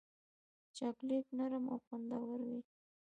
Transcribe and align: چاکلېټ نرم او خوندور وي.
چاکلېټ 0.75 1.25
نرم 1.37 1.65
او 1.71 1.77
خوندور 1.85 2.39
وي. 2.47 2.59